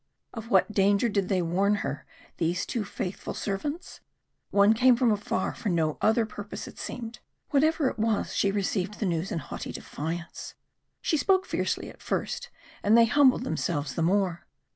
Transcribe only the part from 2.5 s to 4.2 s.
two faithful servants?